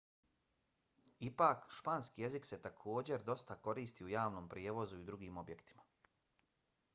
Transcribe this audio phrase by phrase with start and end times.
[1.27, 5.87] ipak španski jezik se također dosta koristi u javnom prijevozu i drugim objektima